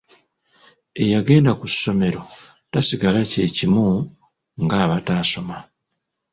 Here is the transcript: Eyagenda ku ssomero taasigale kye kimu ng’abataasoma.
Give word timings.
Eyagenda 1.03 1.51
ku 1.59 1.65
ssomero 1.73 2.21
taasigale 2.71 3.21
kye 3.31 3.45
kimu 3.55 3.87
ng’abataasoma. 4.63 5.57